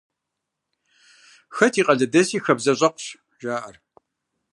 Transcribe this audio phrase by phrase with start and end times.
[1.55, 3.05] «Хэт и къалэдэси хабзэщӏэкъущ»
[3.41, 3.75] жаӏэр.